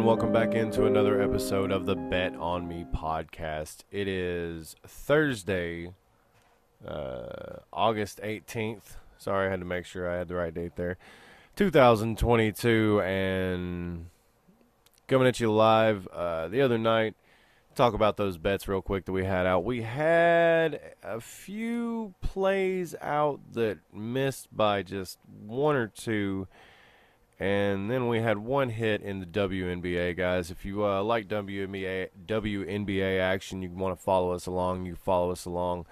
and 0.00 0.06
welcome 0.06 0.32
back 0.32 0.54
into 0.54 0.86
another 0.86 1.20
episode 1.20 1.70
of 1.70 1.84
the 1.84 1.94
Bet 1.94 2.34
on 2.36 2.66
Me 2.66 2.86
podcast. 2.94 3.80
It 3.90 4.08
is 4.08 4.74
Thursday, 4.86 5.92
uh, 6.88 7.58
August 7.70 8.18
18th. 8.22 8.96
Sorry, 9.18 9.46
I 9.46 9.50
had 9.50 9.60
to 9.60 9.66
make 9.66 9.84
sure 9.84 10.10
I 10.10 10.16
had 10.16 10.28
the 10.28 10.36
right 10.36 10.54
date 10.54 10.74
there. 10.76 10.96
2022, 11.56 13.02
and 13.02 14.06
coming 15.06 15.28
at 15.28 15.38
you 15.38 15.52
live 15.52 16.08
uh, 16.08 16.48
the 16.48 16.62
other 16.62 16.78
night. 16.78 17.14
Talk 17.74 17.92
about 17.92 18.16
those 18.16 18.38
bets 18.38 18.66
real 18.66 18.80
quick 18.80 19.04
that 19.04 19.12
we 19.12 19.26
had 19.26 19.44
out. 19.44 19.66
We 19.66 19.82
had 19.82 20.80
a 21.02 21.20
few 21.20 22.14
plays 22.22 22.94
out 23.02 23.40
that 23.52 23.80
missed 23.92 24.48
by 24.50 24.82
just 24.82 25.18
one 25.46 25.76
or 25.76 25.88
two. 25.88 26.48
And 27.40 27.90
then 27.90 28.06
we 28.06 28.20
had 28.20 28.36
one 28.36 28.68
hit 28.68 29.00
in 29.00 29.20
the 29.20 29.26
WNBA, 29.26 30.14
guys. 30.14 30.50
If 30.50 30.66
you 30.66 30.84
uh, 30.84 31.02
like 31.02 31.26
WNBA, 31.26 32.10
WNBA 32.26 33.18
action, 33.18 33.62
you 33.62 33.70
want 33.70 33.98
to 33.98 34.04
follow 34.04 34.32
us 34.32 34.44
along, 34.44 34.84
you 34.84 34.94
follow 34.94 35.30
us 35.30 35.46
along. 35.46 35.86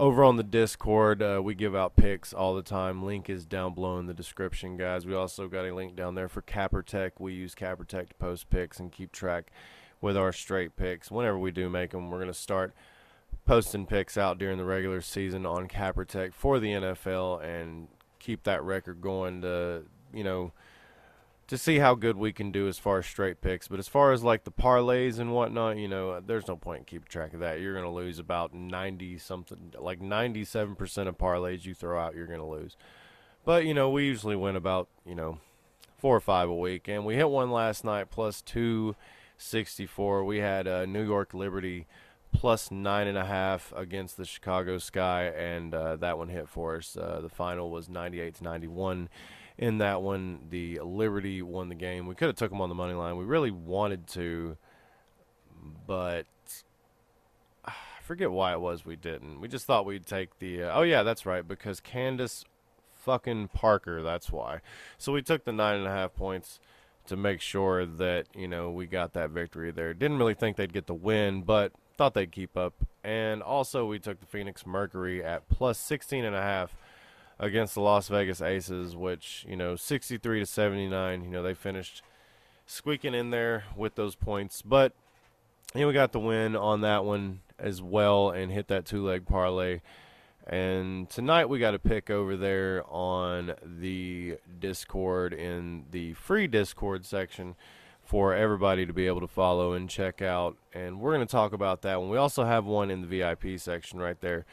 Over 0.00 0.24
on 0.24 0.36
the 0.36 0.42
Discord, 0.42 1.22
uh, 1.22 1.42
we 1.44 1.54
give 1.54 1.76
out 1.76 1.94
picks 1.94 2.32
all 2.32 2.54
the 2.54 2.62
time. 2.62 3.04
Link 3.04 3.28
is 3.28 3.44
down 3.44 3.74
below 3.74 3.98
in 3.98 4.06
the 4.06 4.14
description, 4.14 4.78
guys. 4.78 5.04
We 5.04 5.14
also 5.14 5.46
got 5.46 5.66
a 5.66 5.74
link 5.74 5.94
down 5.94 6.14
there 6.14 6.30
for 6.30 6.40
CapperTek. 6.40 7.12
We 7.18 7.34
use 7.34 7.54
CapperTek 7.54 8.08
to 8.08 8.14
post 8.14 8.48
picks 8.48 8.80
and 8.80 8.90
keep 8.90 9.12
track 9.12 9.52
with 10.00 10.16
our 10.16 10.32
straight 10.32 10.74
picks. 10.74 11.10
Whenever 11.10 11.38
we 11.38 11.50
do 11.50 11.68
make 11.68 11.90
them, 11.90 12.10
we're 12.10 12.18
going 12.18 12.28
to 12.28 12.34
start 12.34 12.72
posting 13.44 13.84
picks 13.84 14.16
out 14.16 14.38
during 14.38 14.56
the 14.56 14.64
regular 14.64 15.02
season 15.02 15.44
on 15.44 15.68
CapperTek 15.68 16.32
for 16.32 16.58
the 16.58 16.68
NFL 16.68 17.44
and 17.44 17.88
keep 18.18 18.44
that 18.44 18.62
record 18.62 19.00
going 19.02 19.42
to, 19.42 19.82
you 20.12 20.24
know, 20.24 20.52
to 21.48 21.58
see 21.58 21.78
how 21.78 21.94
good 21.94 22.16
we 22.16 22.32
can 22.32 22.50
do 22.50 22.68
as 22.68 22.78
far 22.78 22.98
as 22.98 23.06
straight 23.06 23.40
picks. 23.40 23.68
But 23.68 23.78
as 23.78 23.88
far 23.88 24.12
as 24.12 24.22
like 24.22 24.44
the 24.44 24.50
parlays 24.50 25.18
and 25.18 25.32
whatnot, 25.32 25.76
you 25.76 25.88
know, 25.88 26.20
there's 26.20 26.48
no 26.48 26.56
point 26.56 26.80
in 26.80 26.84
keeping 26.84 27.08
track 27.08 27.34
of 27.34 27.40
that. 27.40 27.60
You're 27.60 27.74
going 27.74 27.84
to 27.84 27.90
lose 27.90 28.18
about 28.18 28.54
90 28.54 29.18
something, 29.18 29.72
like 29.78 30.00
97% 30.00 31.08
of 31.08 31.18
parlays 31.18 31.64
you 31.64 31.74
throw 31.74 32.00
out, 32.00 32.14
you're 32.14 32.26
going 32.26 32.38
to 32.38 32.46
lose. 32.46 32.76
But, 33.44 33.66
you 33.66 33.74
know, 33.74 33.90
we 33.90 34.06
usually 34.06 34.36
win 34.36 34.56
about, 34.56 34.88
you 35.04 35.14
know, 35.14 35.38
four 35.98 36.16
or 36.16 36.20
five 36.20 36.48
a 36.48 36.54
week. 36.54 36.88
And 36.88 37.04
we 37.04 37.16
hit 37.16 37.28
one 37.28 37.50
last 37.50 37.84
night 37.84 38.10
plus 38.10 38.40
264. 38.42 40.24
We 40.24 40.38
had 40.38 40.66
uh, 40.66 40.86
New 40.86 41.04
York 41.04 41.34
Liberty 41.34 41.86
plus 42.32 42.70
nine 42.70 43.06
and 43.06 43.18
a 43.18 43.24
half 43.24 43.72
against 43.76 44.16
the 44.16 44.24
Chicago 44.24 44.78
Sky, 44.78 45.24
and 45.24 45.74
uh, 45.74 45.96
that 45.96 46.16
one 46.18 46.28
hit 46.28 46.48
for 46.48 46.76
us. 46.76 46.96
Uh, 46.96 47.20
the 47.20 47.28
final 47.28 47.70
was 47.70 47.88
98 47.88 48.36
to 48.36 48.44
91 48.44 49.08
in 49.58 49.78
that 49.78 50.02
one. 50.02 50.46
The 50.50 50.80
Liberty 50.80 51.42
won 51.42 51.68
the 51.68 51.74
game. 51.74 52.06
We 52.06 52.14
could 52.14 52.28
have 52.28 52.36
took 52.36 52.50
them 52.50 52.60
on 52.60 52.68
the 52.68 52.74
money 52.74 52.94
line. 52.94 53.16
We 53.16 53.24
really 53.24 53.50
wanted 53.50 54.06
to, 54.08 54.56
but 55.86 56.26
I 57.64 57.72
forget 58.02 58.30
why 58.30 58.52
it 58.52 58.60
was 58.60 58.84
we 58.84 58.96
didn't. 58.96 59.40
We 59.40 59.48
just 59.48 59.66
thought 59.66 59.86
we'd 59.86 60.06
take 60.06 60.38
the. 60.38 60.64
Uh, 60.64 60.78
oh 60.78 60.82
yeah, 60.82 61.02
that's 61.02 61.26
right, 61.26 61.46
because 61.46 61.80
Candace 61.80 62.44
fucking 63.02 63.48
Parker. 63.48 64.02
That's 64.02 64.30
why. 64.30 64.60
So 64.98 65.12
we 65.12 65.22
took 65.22 65.44
the 65.44 65.52
nine 65.52 65.76
and 65.76 65.86
a 65.86 65.90
half 65.90 66.14
points 66.14 66.60
to 67.06 67.16
make 67.16 67.40
sure 67.40 67.84
that 67.84 68.26
you 68.34 68.46
know 68.46 68.70
we 68.70 68.86
got 68.86 69.12
that 69.14 69.30
victory 69.30 69.70
there. 69.70 69.92
Didn't 69.94 70.18
really 70.18 70.34
think 70.34 70.56
they'd 70.56 70.72
get 70.72 70.86
the 70.86 70.94
win, 70.94 71.42
but 71.42 71.72
thought 71.96 72.14
they'd 72.14 72.32
keep 72.32 72.56
up. 72.56 72.74
And 73.04 73.42
also 73.42 73.86
we 73.86 73.98
took 73.98 74.20
the 74.20 74.26
Phoenix 74.26 74.64
Mercury 74.66 75.22
at 75.22 75.48
plus 75.48 75.78
16 75.78 76.24
and 76.24 76.34
a 76.34 76.42
half 76.42 76.74
against 77.38 77.74
the 77.74 77.80
Las 77.80 78.08
Vegas 78.08 78.40
Aces, 78.40 78.96
which 78.96 79.44
you 79.48 79.56
know 79.56 79.76
63 79.76 80.40
to 80.40 80.46
79. 80.46 81.24
You 81.24 81.30
know 81.30 81.42
they 81.42 81.54
finished 81.54 82.02
squeaking 82.66 83.14
in 83.14 83.30
there 83.30 83.64
with 83.76 83.94
those 83.94 84.14
points, 84.14 84.62
but 84.62 84.92
you 85.74 85.82
know 85.82 85.88
we 85.88 85.92
got 85.92 86.12
the 86.12 86.20
win 86.20 86.56
on 86.56 86.80
that 86.82 87.04
one 87.04 87.40
as 87.58 87.80
well 87.80 88.30
and 88.30 88.52
hit 88.52 88.68
that 88.68 88.84
two 88.84 89.04
leg 89.04 89.26
parlay. 89.26 89.80
And 90.46 91.08
tonight 91.08 91.48
we 91.48 91.60
got 91.60 91.74
a 91.74 91.78
pick 91.78 92.10
over 92.10 92.36
there 92.36 92.82
on 92.88 93.54
the 93.64 94.38
Discord 94.58 95.32
in 95.32 95.84
the 95.92 96.14
free 96.14 96.48
Discord 96.48 97.06
section 97.06 97.54
for 98.02 98.34
everybody 98.34 98.84
to 98.84 98.92
be 98.92 99.06
able 99.06 99.20
to 99.20 99.28
follow 99.28 99.72
and 99.72 99.88
check 99.88 100.20
out. 100.20 100.56
And 100.74 101.00
we're 101.00 101.14
going 101.14 101.26
to 101.26 101.30
talk 101.30 101.52
about 101.52 101.82
that 101.82 102.00
one. 102.00 102.10
We 102.10 102.16
also 102.16 102.44
have 102.44 102.64
one 102.64 102.90
in 102.90 103.02
the 103.02 103.06
VIP 103.06 103.60
section 103.60 104.00
right 104.00 104.20
there 104.20 104.44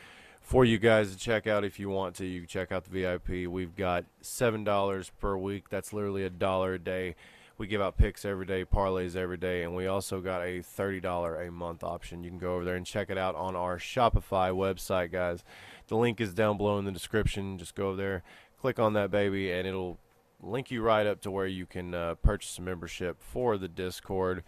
for 0.50 0.66
you 0.66 0.80
guys 0.80 1.12
to 1.12 1.16
check 1.16 1.46
out 1.46 1.64
if 1.64 1.80
you 1.80 1.90
want 1.90 2.16
to. 2.16 2.26
You 2.26 2.44
check 2.48 2.72
out 2.72 2.84
the 2.84 2.90
VIP. 2.90 3.48
We've 3.48 3.76
got 3.76 4.06
seven 4.22 4.64
dollars 4.64 5.12
per 5.22 5.38
week. 5.38 5.70
That's 5.70 5.94
literally 5.94 6.24
a 6.24 6.32
dollar 6.32 6.74
a 6.74 6.80
day. 6.80 7.16
We 7.60 7.68
give 7.68 7.82
out 7.82 7.98
picks 7.98 8.26
every 8.26 8.48
day, 8.48 8.66
parlays 8.66 9.16
every 9.16 9.38
day, 9.38 9.62
and 9.62 9.76
we 9.76 9.86
also 9.86 10.22
got 10.22 10.42
a 10.42 10.64
thirty 10.64 11.00
dollar 11.00 11.40
a 11.40 11.52
month 11.52 11.84
option. 11.84 12.24
You 12.24 12.32
can 12.32 12.40
go 12.40 12.56
over 12.56 12.66
there 12.66 12.78
and 12.78 12.86
check 12.86 13.12
it 13.12 13.18
out 13.18 13.36
on 13.36 13.56
our 13.56 13.78
Shopify 13.78 14.52
website, 14.52 15.12
guys. 15.12 15.44
The 15.88 15.96
link 15.96 16.20
is 16.20 16.34
down 16.34 16.58
below 16.58 16.80
in 16.80 16.86
the 16.86 16.92
description. 16.92 17.60
Just 17.60 17.76
go 17.76 17.90
over 17.90 17.98
there, 17.98 18.24
click 18.60 18.80
on 18.80 18.94
that 18.94 19.12
baby, 19.12 19.52
and 19.52 19.68
it'll 19.68 20.00
link 20.42 20.72
you 20.72 20.82
right 20.82 21.06
up 21.06 21.22
to 21.22 21.30
where 21.30 21.46
you 21.46 21.68
can 21.68 21.94
uh, 21.94 22.16
purchase 22.24 22.58
a 22.58 22.64
membership 22.64 23.22
for 23.22 23.60
the 23.60 23.68
Discord, 23.68 24.44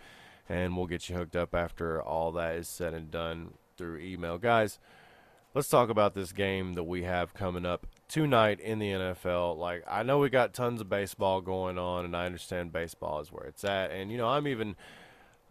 and 0.50 0.76
we'll 0.76 0.88
get 0.88 1.10
you 1.10 1.16
hooked 1.16 1.36
up 1.36 1.54
after 1.54 2.02
all 2.02 2.32
that 2.32 2.56
is 2.56 2.68
said 2.68 2.96
and 2.96 3.12
done 3.12 3.54
through 3.78 4.00
email, 4.00 4.40
guys 4.40 4.80
let's 5.54 5.68
talk 5.68 5.90
about 5.90 6.14
this 6.14 6.32
game 6.32 6.74
that 6.74 6.84
we 6.84 7.04
have 7.04 7.34
coming 7.34 7.66
up 7.66 7.88
tonight 8.08 8.60
in 8.60 8.80
the 8.80 8.92
NFL. 8.92 9.58
Like 9.58 9.84
I 9.90 10.04
know 10.04 10.20
we 10.20 10.30
got 10.30 10.54
tons 10.54 10.82
of 10.82 10.90
baseball 10.90 11.42
going 11.42 11.78
on, 11.78 12.06
and 12.06 12.16
I 12.16 12.26
understand 12.26 12.72
baseball 12.72 13.20
is 13.20 13.32
where 13.32 13.46
it's 13.46 13.64
at. 13.64 13.92
And 13.92 14.12
you 14.12 14.18
know, 14.18 14.28
I'm 14.28 14.48
even 14.48 14.76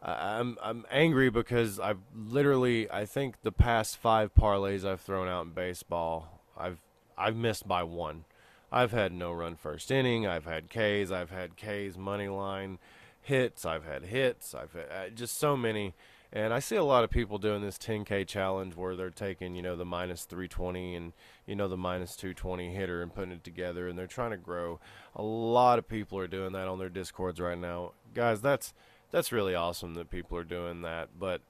I'm 0.03 0.57
I'm 0.63 0.87
angry 0.91 1.31
because 1.31 1.79
I've 1.79 2.01
literally 2.15 2.91
I 2.91 3.05
think 3.05 3.43
the 3.43 3.53
past 3.53 3.97
five 3.97 4.35
parlays 4.35 4.85
I've 4.85 5.01
thrown 5.01 5.29
out 5.29 5.47
in 5.47 5.53
baseball, 5.53 6.41
I've 6.57 6.79
I've 7.17 7.37
missed 7.37 7.69
by 7.69 7.83
one. 7.83 8.25
I've 8.73 8.93
had 8.93 9.13
no 9.13 9.33
run 9.33 9.57
first 9.57 9.91
inning. 9.91 10.27
I've 10.27 10.45
had 10.45 10.71
K's. 10.71 11.11
I've 11.11 11.31
had 11.31 11.57
K's 11.57 11.99
money 11.99 12.29
line 12.29 12.79
hits. 13.21 13.67
I've 13.67 13.85
had 13.85 14.05
hits. 14.05 14.55
I've 14.55 14.73
had 14.73 14.87
uh, 14.91 15.11
just 15.11 15.39
so 15.39 15.57
many 15.57 15.95
and 16.33 16.55
I 16.55 16.61
see 16.61 16.77
a 16.77 16.85
lot 16.85 17.03
of 17.03 17.11
people 17.11 17.39
doing 17.39 17.61
this 17.61 17.77
10K 17.77 18.25
challenge 18.27 18.77
where 18.77 18.95
they're 18.95 19.11
taking, 19.11 19.57
you 19.57 19.63
know, 19.63 19.75
the 19.75 19.85
minus 19.85 20.25
320 20.25 20.95
and, 20.95 21.13
you 21.45 21.57
know, 21.57 21.67
the 21.67 21.77
minus 21.77 22.15
220 22.15 22.73
hitter 22.73 23.03
and 23.03 23.13
putting 23.13 23.33
it 23.33 23.43
together 23.43 23.89
and 23.89 23.99
they're 23.99 24.07
trying 24.07 24.31
to 24.31 24.37
grow. 24.37 24.79
A 25.17 25.23
lot 25.23 25.81
of 25.81 25.89
people 25.89 26.19
are 26.19 26.29
doing 26.29 26.53
that 26.53 26.69
on 26.69 26.79
their 26.79 26.89
discords 26.89 27.41
right 27.41 27.59
now. 27.59 27.93
Guys, 28.15 28.41
that's 28.41 28.73
that's 29.11 29.33
really 29.33 29.57
awesome 29.57 29.95
that 29.95 30.09
people 30.09 30.39
are 30.39 30.45
doing 30.45 30.83
that, 30.83 31.09
but 31.19 31.41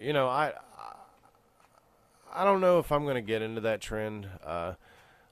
you 0.00 0.12
know, 0.12 0.26
I 0.26 0.54
I 2.32 2.42
don't 2.42 2.60
know 2.60 2.80
if 2.80 2.90
I'm 2.90 3.04
going 3.04 3.14
to 3.14 3.20
get 3.20 3.42
into 3.42 3.60
that 3.60 3.80
trend. 3.80 4.28
Uh, 4.44 4.74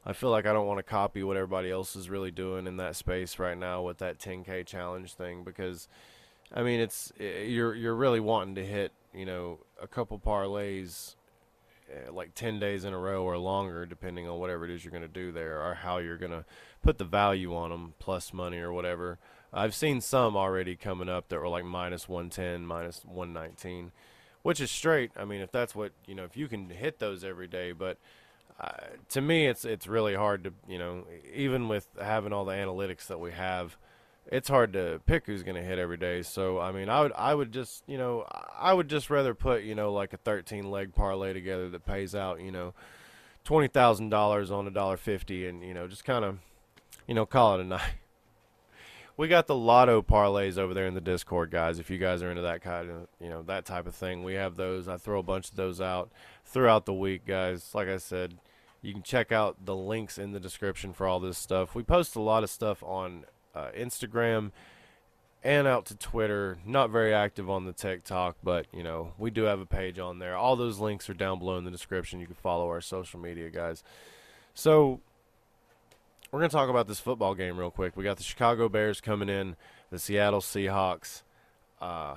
I 0.06 0.12
feel 0.12 0.30
like 0.30 0.46
I 0.46 0.52
don't 0.52 0.68
want 0.68 0.78
to 0.78 0.84
copy 0.84 1.24
what 1.24 1.36
everybody 1.36 1.68
else 1.68 1.96
is 1.96 2.08
really 2.08 2.30
doing 2.30 2.68
in 2.68 2.76
that 2.76 2.94
space 2.94 3.40
right 3.40 3.58
now 3.58 3.82
with 3.82 3.98
that 3.98 4.20
10K 4.20 4.64
challenge 4.66 5.14
thing 5.14 5.42
because– 5.42 5.88
I 6.54 6.62
mean, 6.62 6.80
it's 6.80 7.12
you're 7.18 7.74
you're 7.74 7.94
really 7.94 8.20
wanting 8.20 8.54
to 8.56 8.64
hit 8.64 8.92
you 9.14 9.26
know 9.26 9.58
a 9.80 9.86
couple 9.86 10.18
parlays 10.18 11.14
uh, 11.90 12.12
like 12.12 12.34
10 12.34 12.58
days 12.58 12.84
in 12.84 12.92
a 12.92 12.98
row 12.98 13.24
or 13.24 13.36
longer 13.36 13.84
depending 13.84 14.28
on 14.28 14.38
whatever 14.38 14.64
it 14.64 14.70
is 14.70 14.84
you're 14.84 14.92
going 14.92 15.02
to 15.02 15.08
do 15.08 15.32
there 15.32 15.60
or 15.62 15.74
how 15.74 15.98
you're 15.98 16.16
going 16.16 16.32
to 16.32 16.44
put 16.82 16.98
the 16.98 17.04
value 17.04 17.54
on 17.54 17.70
them 17.70 17.94
plus 17.98 18.32
money 18.32 18.58
or 18.58 18.72
whatever. 18.72 19.18
I've 19.52 19.74
seen 19.74 20.00
some 20.00 20.36
already 20.36 20.76
coming 20.76 21.08
up 21.08 21.28
that 21.28 21.38
were 21.38 21.48
like 21.48 21.64
minus 21.64 22.08
110 22.08 22.66
minus 22.66 23.04
119 23.04 23.92
which 24.42 24.60
is 24.60 24.70
straight. 24.70 25.10
I 25.16 25.24
mean 25.24 25.40
if 25.40 25.52
that's 25.52 25.74
what 25.74 25.92
you 26.06 26.14
know 26.14 26.24
if 26.24 26.36
you 26.36 26.48
can 26.48 26.70
hit 26.70 26.98
those 26.98 27.24
every 27.24 27.48
day 27.48 27.72
but 27.72 27.98
uh, 28.60 28.86
to 29.10 29.20
me 29.20 29.46
it's 29.46 29.64
it's 29.64 29.86
really 29.86 30.14
hard 30.14 30.44
to 30.44 30.52
you 30.68 30.78
know 30.78 31.04
even 31.34 31.68
with 31.68 31.88
having 32.00 32.32
all 32.32 32.44
the 32.44 32.52
analytics 32.52 33.06
that 33.06 33.20
we 33.20 33.32
have 33.32 33.76
it's 34.32 34.48
hard 34.48 34.72
to 34.72 34.98
pick 35.04 35.26
who's 35.26 35.42
going 35.42 35.56
to 35.56 35.62
hit 35.62 35.78
every 35.78 35.98
day. 35.98 36.22
So 36.22 36.58
I 36.58 36.72
mean, 36.72 36.88
I 36.88 37.02
would 37.02 37.12
I 37.12 37.34
would 37.34 37.52
just 37.52 37.84
you 37.86 37.98
know 37.98 38.26
I 38.58 38.72
would 38.72 38.88
just 38.88 39.10
rather 39.10 39.34
put 39.34 39.62
you 39.62 39.74
know 39.74 39.92
like 39.92 40.14
a 40.14 40.16
13 40.16 40.70
leg 40.70 40.94
parlay 40.94 41.34
together 41.34 41.68
that 41.68 41.84
pays 41.84 42.14
out 42.14 42.40
you 42.40 42.50
know 42.50 42.72
twenty 43.44 43.68
thousand 43.68 44.08
dollars 44.08 44.50
on 44.50 44.66
a 44.66 44.70
dollar 44.70 44.96
fifty, 44.96 45.46
and 45.46 45.62
you 45.62 45.74
know 45.74 45.86
just 45.86 46.04
kind 46.04 46.24
of 46.24 46.38
you 47.06 47.14
know 47.14 47.26
call 47.26 47.56
it 47.56 47.60
a 47.60 47.64
night. 47.68 47.94
We 49.18 49.28
got 49.28 49.46
the 49.46 49.54
lotto 49.54 50.00
parlays 50.00 50.56
over 50.56 50.72
there 50.72 50.86
in 50.86 50.94
the 50.94 51.00
Discord, 51.00 51.50
guys. 51.50 51.78
If 51.78 51.90
you 51.90 51.98
guys 51.98 52.22
are 52.22 52.30
into 52.30 52.42
that 52.42 52.62
kind 52.62 52.90
of 52.90 53.08
you 53.20 53.28
know 53.28 53.42
that 53.42 53.66
type 53.66 53.86
of 53.86 53.94
thing, 53.94 54.24
we 54.24 54.34
have 54.34 54.56
those. 54.56 54.88
I 54.88 54.96
throw 54.96 55.20
a 55.20 55.22
bunch 55.22 55.50
of 55.50 55.56
those 55.56 55.80
out 55.80 56.10
throughout 56.46 56.86
the 56.86 56.94
week, 56.94 57.26
guys. 57.26 57.70
Like 57.74 57.88
I 57.88 57.98
said. 57.98 58.38
You 58.84 58.92
can 58.92 59.04
check 59.04 59.30
out 59.30 59.64
the 59.64 59.76
links 59.76 60.18
in 60.18 60.32
the 60.32 60.40
description 60.40 60.92
for 60.92 61.06
all 61.06 61.20
this 61.20 61.38
stuff. 61.38 61.72
We 61.76 61.84
post 61.84 62.16
a 62.16 62.20
lot 62.20 62.42
of 62.42 62.50
stuff 62.50 62.82
on 62.82 63.26
uh, 63.54 63.68
Instagram 63.76 64.50
and 65.44 65.66
out 65.66 65.86
to 65.86 65.96
Twitter. 65.96 66.58
Not 66.64 66.90
very 66.90 67.12
active 67.12 67.50
on 67.50 67.64
the 67.64 67.72
TikTok, 67.72 68.36
but 68.42 68.66
you 68.72 68.82
know 68.82 69.12
we 69.18 69.30
do 69.30 69.42
have 69.44 69.60
a 69.60 69.66
page 69.66 69.98
on 69.98 70.18
there. 70.18 70.36
All 70.36 70.56
those 70.56 70.78
links 70.78 71.08
are 71.10 71.14
down 71.14 71.38
below 71.38 71.56
in 71.56 71.64
the 71.64 71.70
description. 71.70 72.20
You 72.20 72.26
can 72.26 72.36
follow 72.36 72.68
our 72.68 72.80
social 72.80 73.20
media, 73.20 73.50
guys. 73.50 73.82
So 74.54 75.00
we're 76.30 76.40
gonna 76.40 76.50
talk 76.50 76.70
about 76.70 76.88
this 76.88 77.00
football 77.00 77.34
game 77.34 77.58
real 77.58 77.70
quick. 77.70 77.96
We 77.96 78.04
got 78.04 78.16
the 78.16 78.22
Chicago 78.22 78.68
Bears 78.68 79.00
coming 79.00 79.28
in 79.28 79.56
the 79.90 79.98
Seattle 79.98 80.40
Seahawks. 80.40 81.22
Uh, 81.80 82.16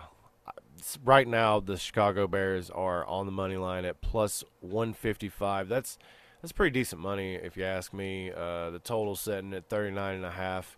right 1.04 1.28
now, 1.28 1.60
the 1.60 1.78
Chicago 1.78 2.28
Bears 2.28 2.70
are 2.70 3.06
on 3.06 3.26
the 3.26 3.32
money 3.32 3.58
line 3.58 3.86
at 3.86 4.02
plus 4.02 4.44
155. 4.62 5.68
That's 5.68 5.98
that's 6.42 6.52
pretty 6.52 6.80
decent 6.80 7.02
money 7.02 7.36
if 7.36 7.58
you 7.58 7.64
ask 7.64 7.94
me. 7.94 8.32
Uh, 8.32 8.70
the 8.70 8.80
total 8.80 9.16
setting 9.16 9.54
at 9.54 9.68
39 9.68 10.16
and 10.16 10.26
a 10.26 10.32
half. 10.32 10.78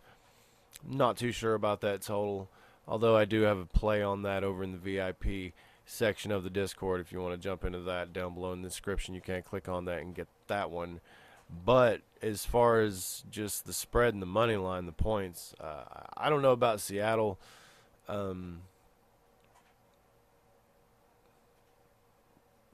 Not 0.85 1.18
too 1.18 1.31
sure 1.31 1.53
about 1.53 1.81
that 1.81 2.01
total, 2.01 2.50
although 2.88 3.15
I 3.15 3.25
do 3.25 3.41
have 3.41 3.57
a 3.57 3.65
play 3.65 4.01
on 4.01 4.21
that 4.24 4.44
over 4.44 4.63
in 4.63 4.71
the 4.71 4.77
VIP 4.77 5.53
section 5.85 6.31
of 6.31 6.44
the 6.44 6.50
Discord. 6.50 7.01
If 7.01 7.12
you 7.12 7.21
want 7.21 7.33
to 7.33 7.38
jump 7.38 7.63
into 7.63 7.79
that 7.81 8.13
down 8.13 8.33
below 8.33 8.53
in 8.53 8.62
the 8.62 8.69
description, 8.69 9.15
you 9.15 9.21
can 9.21 9.41
click 9.41 9.68
on 9.68 9.85
that 9.85 10.01
and 10.01 10.15
get 10.15 10.27
that 10.47 10.69
one. 10.69 11.00
But 11.65 12.01
as 12.21 12.45
far 12.45 12.81
as 12.81 13.24
just 13.31 13.65
the 13.65 13.74
spread 13.74 14.13
and 14.13 14.21
the 14.21 14.27
money 14.27 14.57
line, 14.57 14.85
the 14.85 14.91
points, 14.91 15.53
uh, 15.59 15.83
I 16.15 16.29
don't 16.29 16.41
know 16.41 16.51
about 16.51 16.81
Seattle. 16.81 17.39
Um, 18.09 18.62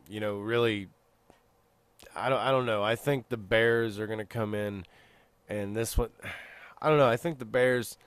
you 0.10 0.20
know, 0.20 0.38
really, 0.38 0.90
I 2.16 2.30
don't, 2.30 2.40
I 2.40 2.52
don't 2.52 2.66
know. 2.66 2.84
I 2.84 2.96
think 2.96 3.30
the 3.30 3.38
Bears 3.38 4.00
are 4.00 4.08
going 4.08 4.20
to 4.20 4.26
come 4.26 4.56
in, 4.56 4.86
and 5.48 5.76
this 5.76 5.98
one, 5.98 6.10
I 6.84 6.90
don't 6.90 7.00
know. 7.00 7.08
I 7.08 7.18
think 7.18 7.40
the 7.40 7.46
Bears 7.46 7.98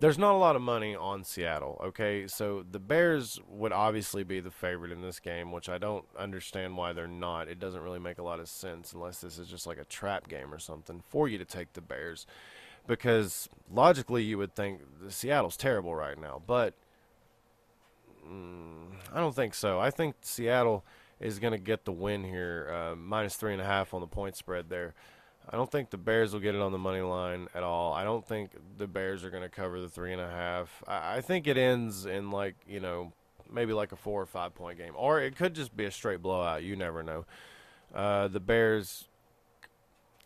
there's 0.00 0.18
not 0.18 0.34
a 0.34 0.38
lot 0.38 0.54
of 0.54 0.62
money 0.62 0.94
on 0.94 1.24
Seattle, 1.24 1.80
okay? 1.82 2.26
So 2.28 2.64
the 2.70 2.78
Bears 2.78 3.40
would 3.48 3.72
obviously 3.72 4.22
be 4.22 4.40
the 4.40 4.50
favorite 4.50 4.92
in 4.92 5.02
this 5.02 5.18
game, 5.18 5.50
which 5.50 5.68
I 5.68 5.78
don't 5.78 6.04
understand 6.16 6.76
why 6.76 6.92
they're 6.92 7.08
not. 7.08 7.48
It 7.48 7.58
doesn't 7.58 7.80
really 7.82 7.98
make 7.98 8.18
a 8.18 8.22
lot 8.22 8.38
of 8.38 8.48
sense 8.48 8.92
unless 8.92 9.20
this 9.20 9.38
is 9.38 9.48
just 9.48 9.66
like 9.66 9.78
a 9.78 9.84
trap 9.84 10.28
game 10.28 10.54
or 10.54 10.58
something 10.58 11.02
for 11.08 11.28
you 11.28 11.36
to 11.38 11.44
take 11.44 11.72
the 11.72 11.80
Bears. 11.80 12.26
Because 12.86 13.48
logically, 13.72 14.22
you 14.22 14.38
would 14.38 14.54
think 14.54 14.80
Seattle's 15.08 15.56
terrible 15.56 15.94
right 15.94 16.18
now, 16.18 16.40
but 16.46 16.74
mm, 18.26 18.92
I 19.12 19.18
don't 19.18 19.34
think 19.34 19.52
so. 19.52 19.80
I 19.80 19.90
think 19.90 20.14
Seattle 20.20 20.84
is 21.20 21.40
going 21.40 21.52
to 21.52 21.58
get 21.58 21.84
the 21.84 21.92
win 21.92 22.22
here, 22.22 22.72
uh, 22.72 22.94
minus 22.94 23.34
three 23.34 23.52
and 23.52 23.60
a 23.60 23.66
half 23.66 23.92
on 23.92 24.00
the 24.00 24.06
point 24.06 24.36
spread 24.36 24.70
there. 24.70 24.94
I 25.50 25.56
don't 25.56 25.70
think 25.70 25.90
the 25.90 25.96
Bears 25.96 26.32
will 26.32 26.40
get 26.40 26.54
it 26.54 26.60
on 26.60 26.72
the 26.72 26.78
money 26.78 27.00
line 27.00 27.48
at 27.54 27.62
all. 27.62 27.92
I 27.94 28.04
don't 28.04 28.26
think 28.26 28.50
the 28.76 28.86
Bears 28.86 29.24
are 29.24 29.30
going 29.30 29.42
to 29.42 29.48
cover 29.48 29.80
the 29.80 29.88
three 29.88 30.12
and 30.12 30.20
a 30.20 30.28
half. 30.28 30.82
I, 30.86 31.16
I 31.16 31.20
think 31.20 31.46
it 31.46 31.56
ends 31.56 32.04
in 32.06 32.30
like 32.30 32.54
you 32.66 32.80
know 32.80 33.12
maybe 33.50 33.72
like 33.72 33.92
a 33.92 33.96
four 33.96 34.20
or 34.20 34.26
five 34.26 34.54
point 34.54 34.78
game, 34.78 34.92
or 34.94 35.20
it 35.20 35.36
could 35.36 35.54
just 35.54 35.76
be 35.76 35.86
a 35.86 35.90
straight 35.90 36.22
blowout. 36.22 36.62
You 36.62 36.76
never 36.76 37.02
know. 37.02 37.24
Uh, 37.94 38.28
the 38.28 38.40
Bears. 38.40 39.07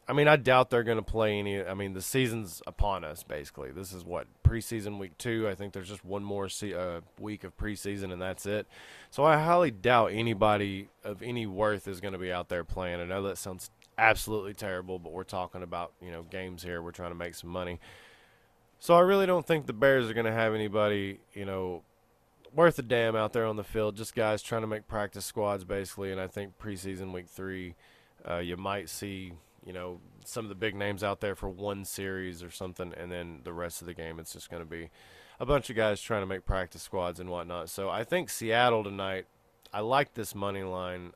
I 0.09 0.15
mean, 0.15 0.27
I 0.27 0.37
doubt 0.37 0.71
they're 0.71 0.83
going 0.83 0.99
to 0.99 1.03
play 1.03 1.39
any. 1.39 1.65
I 1.65 1.75
mean, 1.75 1.93
the 1.93 2.03
season's 2.03 2.61
upon 2.67 3.05
us. 3.05 3.23
Basically, 3.23 3.71
this 3.71 3.93
is 3.93 4.05
what 4.05 4.27
preseason 4.43 4.99
week 4.99 5.17
two. 5.17 5.49
I 5.49 5.55
think 5.55 5.73
there's 5.73 5.89
just 5.89 6.05
one 6.05 6.25
more 6.25 6.49
se- 6.49 6.75
uh, 6.75 7.01
week 7.21 7.45
of 7.45 7.57
preseason, 7.57 8.13
and 8.13 8.21
that's 8.21 8.45
it. 8.45 8.67
So 9.11 9.25
I 9.25 9.39
highly 9.39 9.71
doubt 9.71 10.13
anybody 10.13 10.89
of 11.05 11.23
any 11.23 11.47
worth 11.47 11.87
is 11.87 12.01
going 12.01 12.13
to 12.13 12.19
be 12.19 12.33
out 12.33 12.49
there 12.49 12.65
playing. 12.65 13.01
I 13.01 13.05
know 13.05 13.23
that 13.23 13.39
sounds 13.39 13.71
absolutely 13.97 14.55
terrible, 14.55 14.99
but 14.99 15.13
we're 15.13 15.23
talking 15.23 15.63
about, 15.63 15.93
you 16.03 16.11
know, 16.11 16.23
games 16.23 16.63
here. 16.63 16.83
We're 16.83 16.91
trying 16.91 17.13
to 17.13 17.17
make 17.17 17.35
some 17.35 17.51
money. 17.51 17.79
So 18.81 18.95
I 18.95 19.01
really 19.01 19.27
don't 19.27 19.47
think 19.47 19.67
the 19.67 19.73
Bears 19.73 20.11
are 20.11 20.15
going 20.15 20.27
to 20.27 20.33
have 20.33 20.55
anybody, 20.55 21.21
you 21.33 21.45
know, 21.45 21.83
worth 22.53 22.79
a 22.81 22.83
damn 22.83 23.15
out 23.15 23.33
there 23.33 23.47
on 23.47 23.55
the 23.55 23.65
field. 23.65 23.97
Just 23.97 24.15
guys 24.15 24.43
trying 24.43 24.63
to 24.63 24.67
make 24.67 24.89
practice 24.89 25.25
squads, 25.25 25.63
basically. 25.63 26.11
And 26.11 26.21
I 26.21 26.27
think 26.27 26.59
preseason 26.59 27.13
week 27.13 27.29
three, 27.29 27.77
uh, 28.29 28.39
you 28.39 28.57
might 28.57 28.89
see, 28.89 29.35
you 29.65 29.73
know, 29.73 30.01
some 30.25 30.45
of 30.45 30.49
the 30.49 30.55
big 30.55 30.75
names 30.75 31.03
out 31.05 31.21
there 31.21 31.35
for 31.35 31.49
one 31.49 31.85
series 31.85 32.43
or 32.43 32.51
something, 32.51 32.93
and 32.97 33.11
then 33.11 33.41
the 33.45 33.53
rest 33.53 33.81
of 33.81 33.87
the 33.87 33.95
game, 33.95 34.19
it's 34.19 34.33
just 34.33 34.51
going 34.51 34.63
to 34.63 34.69
be 34.69 34.91
a 35.41 35.47
bunch 35.47 35.71
of 35.71 35.77
guys 35.77 36.01
trying 36.01 36.23
to 36.23 36.27
make 36.27 36.45
practice 36.45 36.83
squads 36.83 37.19
and 37.19 37.31
whatnot. 37.31 37.69
So 37.69 37.89
I 37.89 38.05
think 38.05 38.31
Seattle 38.31 38.85
tonight. 38.85 39.27
I 39.73 39.81
like 39.81 40.15
this 40.15 40.35
money 40.35 40.63
line. 40.63 41.13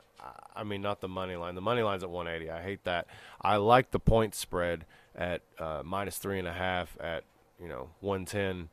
I 0.55 0.63
mean, 0.63 0.81
not 0.81 0.99
the 0.99 1.07
money 1.07 1.35
line. 1.35 1.53
The 1.53 1.61
money 1.61 1.83
line's 1.83 2.03
at 2.03 2.09
180. 2.09 2.49
I 2.51 2.61
hate 2.63 2.83
that. 2.85 3.05
I 3.39 3.57
like 3.57 3.91
the 3.91 3.99
point 3.99 4.33
spread 4.33 4.85
at 5.15 5.41
uh, 5.59 5.83
minus 5.85 6.17
three 6.17 6.39
and 6.39 6.47
a 6.47 6.53
half 6.53 6.97
at 6.99 7.23
you 7.61 7.67
know 7.67 7.89
110. 8.01 8.69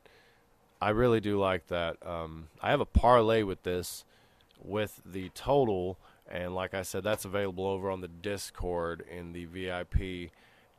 I 0.81 0.89
really 0.89 1.19
do 1.19 1.39
like 1.39 1.67
that. 1.67 1.97
Um, 2.05 2.47
I 2.61 2.71
have 2.71 2.81
a 2.81 2.85
parlay 2.85 3.43
with 3.43 3.63
this, 3.63 4.03
with 4.61 5.01
the 5.05 5.29
total, 5.29 5.97
and 6.29 6.55
like 6.55 6.73
I 6.73 6.81
said, 6.81 7.03
that's 7.03 7.25
available 7.25 7.65
over 7.65 7.89
on 7.89 8.01
the 8.01 8.07
Discord 8.07 9.03
in 9.09 9.33
the 9.33 9.45
VIP 9.45 10.31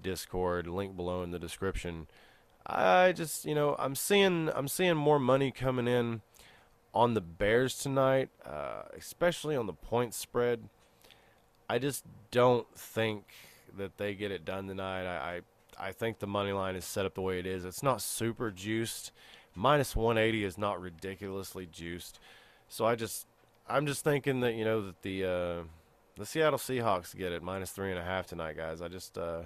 Discord. 0.03 0.67
Link 0.67 0.97
below 0.97 1.23
in 1.23 1.31
the 1.31 1.39
description. 1.39 2.07
I 2.67 3.13
just 3.13 3.45
you 3.45 3.55
know 3.55 3.77
I'm 3.79 3.95
seeing 3.95 4.51
I'm 4.55 4.69
seeing 4.69 4.97
more 4.97 5.19
money 5.19 5.51
coming 5.51 5.87
in 5.87 6.23
on 6.97 7.13
the 7.13 7.21
Bears 7.21 7.79
tonight, 7.79 8.31
uh, 8.45 8.83
especially 8.97 9.55
on 9.55 9.67
the 9.67 9.75
point 9.75 10.15
spread. 10.15 10.69
I 11.69 11.79
just 11.79 12.05
don't 12.31 12.67
think 12.75 13.27
that 13.77 13.99
they 13.99 14.15
get 14.15 14.31
it 14.31 14.47
done 14.47 14.67
tonight. 14.67 15.05
I, 15.05 15.43
I, 15.79 15.89
I 15.89 15.93
think 15.93 16.21
the 16.21 16.27
money 16.27 16.53
line 16.53 16.75
is 16.75 16.87
set 16.87 17.05
up 17.05 17.15
the 17.15 17.21
way 17.21 17.39
it 17.39 17.47
is. 17.47 17.67
It's 17.67 17.83
not 17.83 18.01
super 18.01 18.51
juiced. 18.51 19.13
Minus 19.55 19.95
180 19.95 20.45
is 20.45 20.57
not 20.57 20.81
ridiculously 20.81 21.69
juiced. 21.71 22.19
So 22.69 22.87
I 22.87 22.95
just, 22.95 23.27
I'm 23.69 23.87
just 23.87 24.05
thinking 24.05 24.41
that 24.41 24.55
you 24.55 24.65
know 24.65 24.87
that 24.87 25.03
the 25.03 25.25
uh, 25.25 25.63
the 26.17 26.27
Seattle 26.27 26.59
Seahawks 26.59 27.17
get 27.17 27.33
it 27.33 27.43
minus 27.43 27.71
three 27.71 27.91
and 27.91 27.99
a 27.99 28.05
half 28.05 28.27
tonight, 28.27 28.57
guys. 28.57 28.81
I 28.81 28.89
just, 28.89 29.19
uh, 29.19 29.43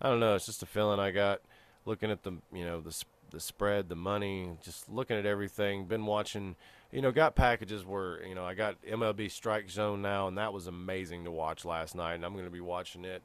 I 0.00 0.08
don't 0.08 0.20
know. 0.20 0.34
It's 0.34 0.46
just 0.46 0.62
a 0.62 0.66
feeling 0.66 1.00
I 1.00 1.10
got 1.10 1.40
looking 1.84 2.10
at 2.10 2.22
the 2.22 2.32
you 2.52 2.64
know 2.64 2.80
the 2.80 3.04
the 3.30 3.40
spread, 3.40 3.88
the 3.88 3.96
money, 3.96 4.56
just 4.62 4.88
looking 4.88 5.16
at 5.16 5.26
everything. 5.26 5.84
Been 5.86 6.06
watching 6.06 6.56
you 6.90 7.02
know, 7.02 7.12
got 7.12 7.34
packages 7.34 7.84
where 7.84 8.24
you 8.26 8.34
know 8.34 8.44
I 8.44 8.54
got 8.54 8.80
MLB 8.82 9.30
Strike 9.30 9.70
Zone 9.70 10.00
now, 10.00 10.28
and 10.28 10.38
that 10.38 10.52
was 10.52 10.66
amazing 10.66 11.24
to 11.24 11.30
watch 11.30 11.64
last 11.64 11.94
night. 11.94 12.14
And 12.14 12.24
I'm 12.24 12.32
going 12.32 12.44
to 12.44 12.50
be 12.50 12.60
watching 12.60 13.04
it 13.04 13.22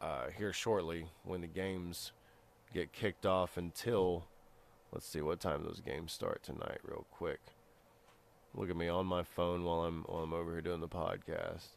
uh, 0.00 0.28
here 0.36 0.52
shortly 0.52 1.06
when 1.24 1.40
the 1.40 1.46
games 1.46 2.12
get 2.72 2.92
kicked 2.92 3.26
off. 3.26 3.56
Until 3.56 4.24
let's 4.92 5.06
see 5.06 5.20
what 5.20 5.40
time 5.40 5.64
those 5.64 5.80
games 5.80 6.12
start 6.12 6.42
tonight, 6.42 6.78
real 6.84 7.06
quick. 7.10 7.40
Look 8.54 8.70
at 8.70 8.76
me 8.76 8.88
on 8.88 9.06
my 9.06 9.22
phone 9.22 9.64
while 9.64 9.84
I'm 9.84 10.04
while 10.06 10.22
I'm 10.22 10.32
over 10.32 10.52
here 10.52 10.60
doing 10.60 10.80
the 10.80 10.88
podcast. 10.88 11.68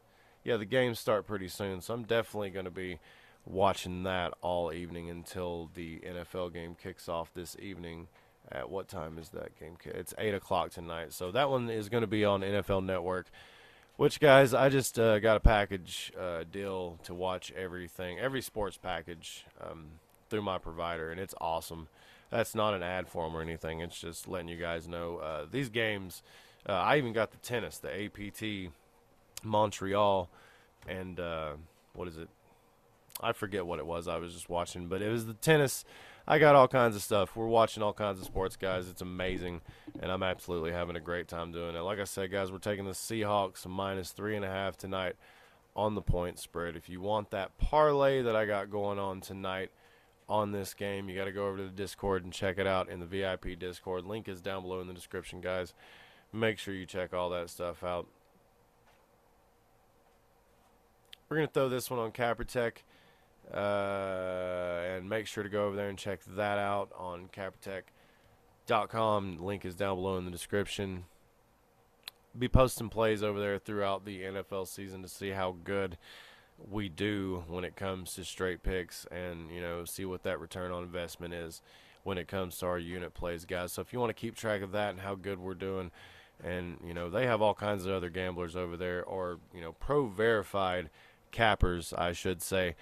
Yeah, 0.44 0.58
the 0.58 0.66
games 0.66 1.00
start 1.00 1.26
pretty 1.26 1.48
soon, 1.48 1.82
so 1.82 1.94
I'm 1.94 2.04
definitely 2.04 2.50
going 2.52 2.66
to 2.66 2.72
be 2.72 3.00
watching 3.46 4.04
that 4.04 4.34
all 4.42 4.74
evening 4.74 5.10
until 5.10 5.70
the 5.74 6.00
NFL 6.00 6.54
game 6.54 6.76
kicks 6.82 7.08
off 7.08 7.34
this 7.34 7.56
evening 7.60 8.08
at 8.52 8.70
what 8.70 8.88
time 8.88 9.18
is 9.18 9.30
that 9.30 9.58
game? 9.60 9.78
It's 9.86 10.14
eight 10.18 10.34
o'clock 10.34 10.72
tonight. 10.72 11.14
So 11.14 11.32
that 11.32 11.50
one 11.50 11.70
is 11.70 11.90
going 11.90 12.02
to 12.02 12.08
be 12.08 12.26
on 12.26 12.42
NFL 12.42 12.86
Network. 12.86 13.28
Which 13.98 14.20
guys, 14.20 14.54
I 14.54 14.68
just 14.68 15.00
uh, 15.00 15.20
got 15.20 15.38
a 15.38 15.40
package 15.40 16.12
uh, 16.20 16.44
deal 16.52 17.00
to 17.06 17.14
watch 17.14 17.54
everything, 17.56 18.20
every 18.20 18.42
sports 18.42 18.76
package 18.76 19.46
um, 19.62 19.86
through 20.30 20.42
my 20.42 20.58
provider, 20.58 21.12
and 21.12 21.20
it's 21.20 21.34
awesome. 21.40 21.88
That's 22.30 22.54
not 22.54 22.74
an 22.74 22.84
ad 22.84 23.08
for 23.08 23.26
them 23.26 23.38
or 23.38 23.42
anything. 23.42 23.80
It's 23.80 23.98
just 23.98 24.28
letting 24.28 24.50
you 24.50 24.58
guys 24.58 24.86
know 24.86 25.20
uh, 25.20 25.46
these 25.50 25.70
games. 25.70 26.24
Uh, 26.68 26.74
I 26.74 26.98
even 26.98 27.14
got 27.14 27.32
the 27.32 27.38
tennis, 27.38 27.78
the 27.78 28.06
APT 28.06 28.72
Montreal, 29.44 30.30
and 30.88 31.20
uh, 31.20 31.54
what 31.94 32.08
is 32.08 32.18
it? 32.18 32.30
I 33.22 33.32
forget 33.32 33.66
what 33.66 33.80
it 33.80 33.86
was. 33.86 34.08
I 34.08 34.18
was 34.18 34.34
just 34.34 34.50
watching, 34.50 34.88
but 34.88 35.02
it 35.02 35.10
was 35.10 35.26
the 35.26 35.34
tennis 35.34 35.86
I 36.28 36.40
got 36.40 36.56
all 36.56 36.68
kinds 36.68 36.96
of 36.96 37.04
stuff. 37.04 37.36
We're 37.36 37.46
watching 37.46 37.84
all 37.84 37.94
kinds 37.94 38.20
of 38.20 38.26
sports, 38.26 38.56
guys. 38.56 38.90
It's 38.90 39.02
amazing, 39.02 39.62
and 40.00 40.12
I'm 40.12 40.24
absolutely 40.24 40.72
having 40.72 40.96
a 40.96 41.00
great 41.00 41.28
time 41.28 41.52
doing 41.52 41.76
it. 41.76 41.82
Like 41.82 42.00
I 42.00 42.04
said, 42.04 42.32
guys, 42.32 42.52
we're 42.52 42.58
taking 42.58 42.86
the 42.86 42.92
Seahawks 42.92 43.68
minus 43.68 44.12
three 44.12 44.36
and 44.36 44.44
a 44.44 44.50
half 44.50 44.76
tonight 44.76 45.18
on 45.76 45.94
the 45.94 46.02
point 46.02 46.40
spread. 46.40 46.76
If 46.76 46.90
you 46.90 47.00
want 47.00 47.30
that 47.30 47.56
parlay 47.60 48.24
that 48.24 48.36
I 48.36 48.46
got 48.46 48.72
going 48.72 48.98
on 48.98 49.22
tonight 49.22 49.70
on 50.28 50.52
this 50.52 50.74
game, 50.74 51.10
you 51.10 51.16
got 51.16 51.26
to 51.26 51.32
go 51.32 51.46
over 51.46 51.58
to 51.58 51.64
the 51.64 51.70
Discord 51.70 52.24
and 52.24 52.34
check 52.34 52.58
it 52.58 52.66
out 52.66 52.90
in 52.90 53.00
the 53.00 53.06
VIP 53.06 53.60
Discord. 53.60 54.04
Link 54.04 54.28
is 54.28 54.42
down 54.42 54.64
below 54.64 54.82
in 54.82 54.88
the 54.88 54.94
description, 54.96 55.42
guys. 55.42 55.76
Make 56.36 56.60
sure 56.60 56.74
you 56.74 56.86
check 56.86 57.14
all 57.14 57.30
that 57.30 57.50
stuff 57.50 57.82
out. 57.82 58.08
We're 61.30 61.38
going 61.38 61.48
to 61.48 61.54
throw 61.54 61.70
this 61.70 61.90
one 61.90 62.00
on 62.00 62.12
CapperTek 62.12 62.80
Uh, 63.54 64.82
and 64.98 65.08
make 65.08 65.28
sure 65.28 65.44
to 65.44 65.50
go 65.50 65.66
over 65.68 65.76
there 65.78 65.88
and 65.88 65.98
check 65.98 66.20
that 66.36 66.58
out 66.58 66.92
on 66.98 67.30
CapperTek.com. 68.68 69.38
Link 69.38 69.64
is 69.64 69.76
down 69.76 69.96
below 69.96 70.18
in 70.18 70.26
the 70.26 70.32
description. 70.32 71.06
Be 72.38 72.50
posting 72.50 72.90
plays 72.90 73.24
over 73.24 73.40
there 73.40 73.58
throughout 73.58 74.04
the 74.04 74.24
NFL 74.24 74.68
season 74.68 75.04
to 75.04 75.08
see 75.08 75.30
how 75.30 75.56
good 75.64 75.98
we 76.70 76.90
do 76.90 77.44
when 77.48 77.64
it 77.64 77.78
comes 77.78 78.16
to 78.16 78.26
straight 78.26 78.62
picks 78.62 79.06
and, 79.12 79.52
you 79.52 79.62
know, 79.62 79.86
see 79.86 80.04
what 80.06 80.24
that 80.24 80.40
return 80.42 80.72
on 80.72 80.84
investment 80.84 81.34
is 81.34 81.62
when 82.04 82.18
it 82.18 82.28
comes 82.28 82.58
to 82.58 82.66
our 82.66 82.80
unit 82.80 83.14
plays, 83.14 83.46
guys. 83.46 83.72
So 83.72 83.82
if 83.82 83.94
you 83.94 84.00
want 84.00 84.10
to 84.10 84.14
keep 84.14 84.36
track 84.36 84.62
of 84.64 84.72
that 84.74 84.90
and 84.90 85.00
how 85.00 85.16
good 85.16 85.40
we're 85.40 85.54
doing, 85.54 85.92
and, 86.44 86.78
you 86.86 86.94
know, 86.94 87.10
they 87.10 87.26
have 87.26 87.42
all 87.42 87.54
kinds 87.54 87.86
of 87.86 87.94
other 87.94 88.10
gamblers 88.10 88.56
over 88.56 88.78
there 88.78 89.04
or, 89.04 89.40
you 89.54 89.62
know, 89.62 89.74
pro 89.74 90.08
verified 90.08 90.90
cappers, 91.32 91.94
I 91.98 92.14
should 92.14 92.42
say 92.42 92.76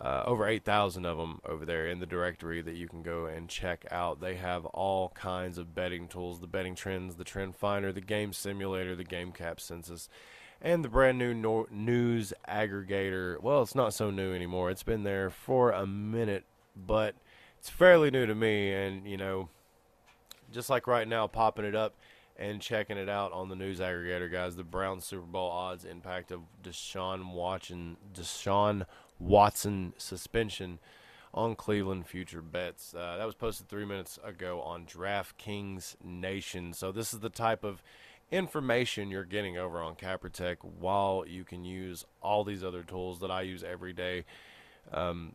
uh, 0.00 0.22
over 0.24 0.46
8,000 0.46 1.04
of 1.04 1.18
them 1.18 1.40
over 1.44 1.66
there 1.66 1.86
in 1.86 1.98
the 2.00 2.06
directory 2.06 2.62
that 2.62 2.76
you 2.76 2.88
can 2.88 3.02
go 3.02 3.26
and 3.26 3.48
check 3.48 3.84
out. 3.90 4.20
They 4.20 4.36
have 4.36 4.64
all 4.66 5.10
kinds 5.10 5.58
of 5.58 5.74
betting 5.74 6.08
tools 6.08 6.40
the 6.40 6.46
betting 6.46 6.74
trends, 6.74 7.16
the 7.16 7.24
trend 7.24 7.54
finder, 7.54 7.92
the 7.92 8.00
game 8.00 8.32
simulator, 8.32 8.96
the 8.96 9.04
game 9.04 9.30
cap 9.30 9.60
census, 9.60 10.08
and 10.62 10.82
the 10.82 10.88
brand 10.88 11.18
new 11.18 11.66
news 11.70 12.32
aggregator. 12.48 13.40
Well, 13.42 13.62
it's 13.62 13.74
not 13.74 13.92
so 13.92 14.10
new 14.10 14.32
anymore. 14.32 14.70
It's 14.70 14.82
been 14.82 15.02
there 15.02 15.28
for 15.28 15.70
a 15.70 15.86
minute, 15.86 16.44
but 16.74 17.14
it's 17.58 17.68
fairly 17.68 18.10
new 18.10 18.24
to 18.24 18.34
me. 18.34 18.72
And, 18.72 19.06
you 19.06 19.18
know, 19.18 19.50
just 20.50 20.70
like 20.70 20.86
right 20.86 21.06
now, 21.06 21.26
popping 21.26 21.66
it 21.66 21.74
up 21.74 21.94
and 22.40 22.60
checking 22.60 22.96
it 22.96 23.08
out 23.08 23.32
on 23.32 23.50
the 23.50 23.54
news 23.54 23.80
aggregator, 23.80 24.32
guys. 24.32 24.56
The 24.56 24.64
Browns 24.64 25.04
Super 25.04 25.26
Bowl 25.26 25.50
odds 25.50 25.84
impact 25.84 26.32
of 26.32 26.40
Deshaun 26.62 27.34
Watson, 27.34 27.98
Deshaun 28.14 28.86
Watson 29.18 29.92
suspension 29.98 30.78
on 31.34 31.54
Cleveland 31.54 32.06
future 32.06 32.40
bets. 32.40 32.94
Uh, 32.94 33.18
that 33.18 33.26
was 33.26 33.34
posted 33.34 33.68
three 33.68 33.84
minutes 33.84 34.18
ago 34.24 34.62
on 34.62 34.86
DraftKings 34.86 35.96
Nation. 36.02 36.72
So 36.72 36.90
this 36.90 37.12
is 37.12 37.20
the 37.20 37.28
type 37.28 37.62
of 37.62 37.82
information 38.30 39.10
you're 39.10 39.24
getting 39.24 39.58
over 39.58 39.82
on 39.82 39.94
CapperTek 39.94 40.56
while 40.62 41.24
you 41.28 41.44
can 41.44 41.64
use 41.64 42.06
all 42.22 42.42
these 42.42 42.64
other 42.64 42.82
tools 42.82 43.20
that 43.20 43.30
I 43.30 43.42
use 43.42 43.62
every 43.62 43.92
day. 43.92 44.24
Um, 44.90 45.34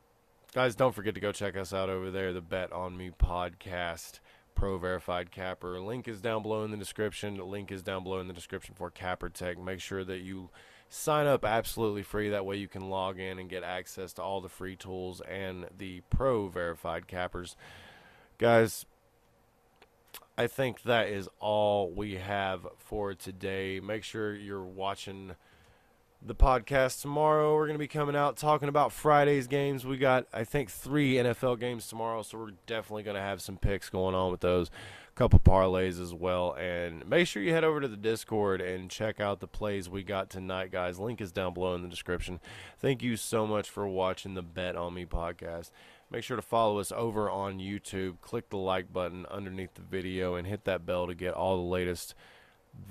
guys, 0.53 0.75
don't 0.75 0.95
forget 0.95 1.13
to 1.13 1.21
go 1.21 1.31
check 1.31 1.55
us 1.55 1.71
out 1.71 1.89
over 1.89 2.09
there, 2.09 2.33
the 2.33 2.41
Bet 2.41 2.73
on 2.73 2.97
Me 2.97 3.11
podcast. 3.11 4.19
Pro 4.55 4.77
Verified 4.77 5.31
Capper. 5.31 5.79
Link 5.79 6.07
is 6.07 6.21
down 6.21 6.41
below 6.41 6.63
in 6.63 6.71
the 6.71 6.77
description. 6.77 7.37
Link 7.37 7.71
is 7.71 7.83
down 7.83 8.03
below 8.03 8.19
in 8.19 8.27
the 8.27 8.33
description 8.33 8.73
for 8.75 8.89
CapperTek. 8.89 9.63
Make 9.63 9.81
sure 9.81 10.03
that 10.03 10.19
you 10.19 10.49
sign 10.89 11.27
up 11.27 11.45
absolutely 11.45 12.03
free. 12.03 12.29
That 12.29 12.45
way 12.45 12.55
you 12.55 12.67
can 12.67 12.89
log 12.89 13.19
in 13.19 13.37
and 13.37 13.49
get 13.49 13.63
access 13.63 14.13
to 14.13 14.23
all 14.23 14.41
the 14.41 14.49
free 14.49 14.75
tools 14.75 15.21
and 15.21 15.67
the 15.77 16.01
Pro 16.09 16.47
Verified 16.47 17.07
Cappers. 17.07 17.55
Guys, 18.37 18.85
I 20.37 20.47
think 20.47 20.83
that 20.83 21.09
is 21.09 21.29
all 21.39 21.91
we 21.91 22.15
have 22.15 22.67
for 22.77 23.13
today. 23.13 23.79
Make 23.79 24.03
sure 24.03 24.35
you're 24.35 24.63
watching 24.63 25.35
the 26.25 26.35
podcast 26.35 27.01
tomorrow. 27.01 27.53
We're 27.53 27.67
going 27.67 27.75
to 27.75 27.79
be 27.79 27.87
coming 27.87 28.15
out 28.15 28.35
talking 28.35 28.67
about 28.67 28.91
Friday's 28.91 29.45
games. 29.45 29.85
We 29.85 29.97
got, 29.97 30.25
I 30.33 30.43
think, 30.43 30.71
three 30.71 31.15
NFL 31.15 31.59
games 31.59 31.87
tomorrow, 31.87 32.23
so 32.23 32.39
we're 32.39 32.51
definitely 32.65 33.03
going 33.03 33.15
to 33.15 33.21
have 33.21 33.41
some 33.41 33.57
picks 33.57 33.89
going 33.89 34.15
on 34.15 34.31
with 34.31 34.41
those. 34.41 34.69
A 34.69 35.15
couple 35.15 35.39
parlays 35.39 36.01
as 36.01 36.15
well. 36.15 36.53
And 36.53 37.07
make 37.07 37.27
sure 37.27 37.43
you 37.43 37.53
head 37.53 37.63
over 37.63 37.79
to 37.79 37.87
the 37.87 37.95
Discord 37.95 38.59
and 38.59 38.89
check 38.89 39.19
out 39.19 39.39
the 39.39 39.47
plays 39.47 39.87
we 39.87 40.01
got 40.01 40.31
tonight, 40.31 40.71
guys. 40.71 40.97
Link 40.97 41.21
is 41.21 41.31
down 41.31 41.53
below 41.53 41.75
in 41.75 41.83
the 41.83 41.87
description. 41.87 42.39
Thank 42.79 43.03
you 43.03 43.17
so 43.17 43.45
much 43.45 43.69
for 43.69 43.87
watching 43.87 44.33
the 44.33 44.41
Bet 44.41 44.75
on 44.75 44.95
Me 44.95 45.05
podcast. 45.05 45.69
Make 46.09 46.23
sure 46.23 46.37
to 46.37 46.41
follow 46.41 46.79
us 46.79 46.91
over 46.91 47.29
on 47.29 47.59
YouTube. 47.59 48.19
Click 48.21 48.49
the 48.49 48.57
like 48.57 48.91
button 48.91 49.27
underneath 49.29 49.75
the 49.75 49.81
video 49.81 50.33
and 50.35 50.47
hit 50.47 50.65
that 50.65 50.87
bell 50.87 51.05
to 51.05 51.13
get 51.13 51.35
all 51.35 51.57
the 51.57 51.63
latest 51.63 52.15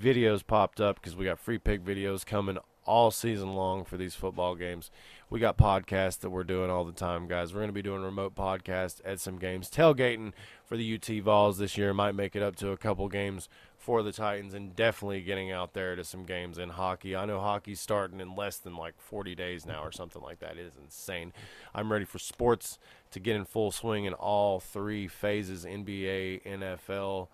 videos 0.01 0.45
popped 0.45 0.79
up 0.79 0.95
because 0.95 1.15
we 1.15 1.25
got 1.25 1.37
free 1.37 1.57
pick 1.57 1.83
videos 1.83 2.25
coming 2.25 2.57
all 2.85 3.11
season 3.11 3.53
long 3.53 3.83
for 3.83 3.97
these 3.97 4.15
football 4.15 4.55
games. 4.55 4.91
We 5.29 5.39
got 5.39 5.57
podcasts 5.57 6.19
that 6.19 6.29
we're 6.29 6.43
doing 6.43 6.69
all 6.69 6.85
the 6.85 6.91
time, 6.91 7.27
guys. 7.27 7.53
We're 7.53 7.61
going 7.61 7.69
to 7.69 7.73
be 7.73 7.81
doing 7.81 8.03
remote 8.03 8.35
podcasts 8.35 9.01
at 9.03 9.19
some 9.19 9.37
games. 9.37 9.69
Tailgating 9.69 10.33
for 10.65 10.77
the 10.77 10.95
UT 10.95 11.23
Vols 11.23 11.57
this 11.57 11.77
year 11.77 11.93
might 11.93 12.13
make 12.13 12.35
it 12.35 12.43
up 12.43 12.55
to 12.57 12.69
a 12.69 12.77
couple 12.77 13.09
games 13.09 13.49
for 13.77 14.01
the 14.01 14.11
Titans 14.11 14.53
and 14.53 14.75
definitely 14.75 15.21
getting 15.21 15.51
out 15.51 15.73
there 15.73 15.95
to 15.95 16.03
some 16.03 16.25
games 16.25 16.57
in 16.57 16.69
hockey. 16.69 17.15
I 17.15 17.25
know 17.25 17.39
hockey's 17.39 17.79
starting 17.79 18.19
in 18.19 18.35
less 18.35 18.57
than 18.57 18.75
like 18.75 18.95
40 18.97 19.35
days 19.35 19.65
now 19.65 19.83
or 19.83 19.91
something 19.91 20.21
like 20.21 20.39
that. 20.39 20.57
It 20.57 20.65
is 20.65 20.73
insane. 20.83 21.33
I'm 21.73 21.91
ready 21.91 22.05
for 22.05 22.17
sports 22.17 22.79
to 23.11 23.19
get 23.19 23.35
in 23.35 23.45
full 23.45 23.71
swing 23.71 24.05
in 24.05 24.13
all 24.13 24.59
three 24.59 25.07
phases 25.07 25.65
NBA, 25.65 26.43
NFL, 26.43 27.27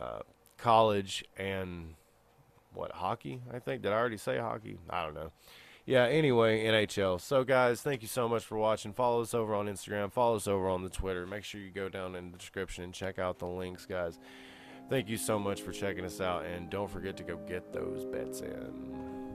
uh, 0.00 0.20
college, 0.58 1.24
and 1.38 1.94
what 2.76 2.92
hockey? 2.92 3.42
I 3.52 3.58
think 3.58 3.82
did 3.82 3.92
I 3.92 3.96
already 3.96 4.16
say 4.16 4.38
hockey? 4.38 4.78
I 4.90 5.04
don't 5.04 5.14
know. 5.14 5.32
Yeah. 5.84 6.04
Anyway, 6.04 6.64
NHL. 6.64 7.20
So 7.20 7.44
guys, 7.44 7.80
thank 7.80 8.02
you 8.02 8.08
so 8.08 8.28
much 8.28 8.44
for 8.44 8.58
watching. 8.58 8.92
Follow 8.92 9.22
us 9.22 9.34
over 9.34 9.54
on 9.54 9.66
Instagram. 9.66 10.12
Follow 10.12 10.36
us 10.36 10.46
over 10.46 10.68
on 10.68 10.82
the 10.82 10.90
Twitter. 10.90 11.26
Make 11.26 11.44
sure 11.44 11.60
you 11.60 11.70
go 11.70 11.88
down 11.88 12.14
in 12.14 12.32
the 12.32 12.38
description 12.38 12.84
and 12.84 12.92
check 12.92 13.18
out 13.18 13.38
the 13.38 13.46
links, 13.46 13.86
guys. 13.86 14.18
Thank 14.88 15.08
you 15.08 15.16
so 15.16 15.38
much 15.38 15.62
for 15.62 15.72
checking 15.72 16.04
us 16.04 16.20
out, 16.20 16.44
and 16.44 16.70
don't 16.70 16.88
forget 16.88 17.16
to 17.16 17.24
go 17.24 17.36
get 17.48 17.72
those 17.72 18.04
bets 18.04 18.40
in. 18.40 19.25